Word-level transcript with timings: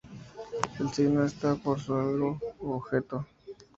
El 0.79 0.89
signo 0.91 1.23
está 1.23 1.53
por 1.57 1.77
algo, 1.91 2.39
su 2.59 2.71
objeto. 2.71 3.27